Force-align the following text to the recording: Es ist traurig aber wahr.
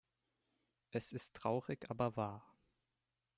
Es 0.89 1.13
ist 1.13 1.35
traurig 1.35 1.91
aber 1.91 2.15
wahr. 2.15 2.57